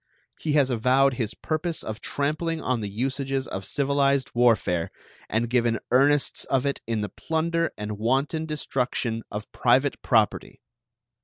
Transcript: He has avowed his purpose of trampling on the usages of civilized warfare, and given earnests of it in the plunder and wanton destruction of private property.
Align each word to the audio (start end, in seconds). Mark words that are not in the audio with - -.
He 0.39 0.53
has 0.53 0.71
avowed 0.71 1.13
his 1.13 1.35
purpose 1.35 1.83
of 1.83 2.01
trampling 2.01 2.59
on 2.59 2.79
the 2.81 2.89
usages 2.89 3.47
of 3.47 3.63
civilized 3.63 4.31
warfare, 4.33 4.89
and 5.29 5.47
given 5.47 5.77
earnests 5.91 6.43
of 6.47 6.65
it 6.65 6.81
in 6.87 7.01
the 7.01 7.09
plunder 7.09 7.71
and 7.77 7.99
wanton 7.99 8.47
destruction 8.47 9.21
of 9.29 9.51
private 9.51 10.01
property. 10.01 10.59